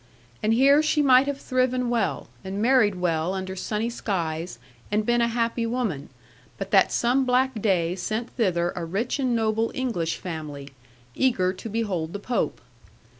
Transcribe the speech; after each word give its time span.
And 0.41 0.55
here 0.55 0.81
she 0.81 1.03
might 1.03 1.27
have 1.27 1.39
thriven 1.39 1.87
well, 1.87 2.27
and 2.43 2.59
married 2.59 2.95
well 2.95 3.35
under 3.35 3.55
sunny 3.55 3.91
skies, 3.91 4.57
and 4.91 5.05
been 5.05 5.21
a 5.21 5.27
happy 5.27 5.67
woman, 5.67 6.09
but 6.57 6.71
that 6.71 6.91
some 6.91 7.23
black 7.23 7.61
day 7.61 7.95
sent 7.95 8.31
thither 8.31 8.73
a 8.75 8.83
rich 8.83 9.19
and 9.19 9.35
noble 9.35 9.71
English 9.75 10.17
family, 10.17 10.69
eager 11.13 11.53
to 11.53 11.69
behold 11.69 12.13
the 12.13 12.19
Pope. 12.19 12.61